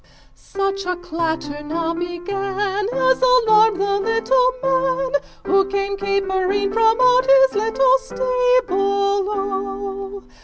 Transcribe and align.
5 0.33 0.33
Such 0.79 0.85
a 0.87 0.95
clatter 0.99 1.61
now 1.61 1.93
began 1.93 2.89
As 2.91 3.21
alarmed 3.21 3.79
the 3.79 3.99
little 3.99 4.53
man, 4.63 5.21
Who 5.45 5.67
came 5.69 5.95
capering 5.95 6.73
from 6.73 6.99
out 6.99 7.27
his 7.27 7.53
little 7.53 7.97
stable 7.99 8.63
O! 9.29 10.23